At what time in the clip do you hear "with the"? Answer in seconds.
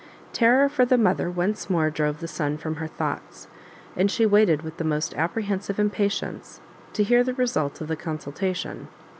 4.63-4.83